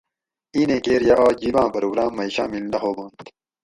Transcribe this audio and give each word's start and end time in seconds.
اِیں 0.53 0.65
نیں 0.67 0.81
کیر 0.85 1.01
یہ 1.07 1.15
آج 1.25 1.35
جِب 1.41 1.55
آۤں 1.61 1.69
پروگرام 1.75 2.11
مئ 2.17 2.29
شامل 2.35 2.63
نہ 2.71 2.77
ہوبانت 2.83 3.25